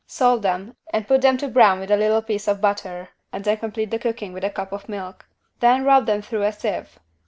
[0.07, 3.55] Salt them and put them to brown with a little piece of butter and then
[3.55, 5.27] complete the cooking with a cup of milk.
[5.59, 6.97] Then rub them through a sieve.